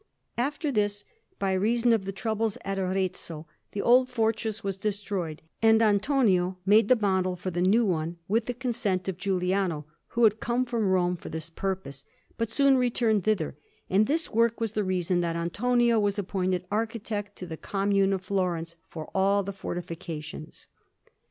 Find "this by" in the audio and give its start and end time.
0.71-1.51